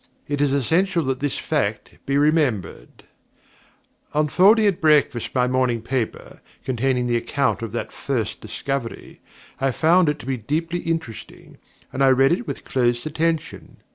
It 0.27 0.41
is 0.41 0.51
essential 0.51 1.03
that 1.03 1.19
this 1.19 1.37
fact 1.37 1.93
be 2.07 2.17
remembered. 2.17 3.03
Unfolding 4.15 4.65
at 4.65 4.81
breakfast 4.81 5.29
my 5.35 5.47
morning 5.47 5.79
paper, 5.83 6.41
containing 6.65 7.05
the 7.05 7.17
account 7.17 7.61
of 7.61 7.71
that 7.73 7.91
first 7.91 8.41
discovery, 8.41 9.21
I 9.59 9.69
found 9.69 10.09
it 10.09 10.17
to 10.17 10.25
be 10.25 10.37
deeply 10.37 10.79
interesting, 10.79 11.59
and 11.93 12.03
I 12.03 12.07
read 12.09 12.31
it 12.31 12.47
with 12.47 12.65
close 12.65 13.05
attention. 13.05 13.77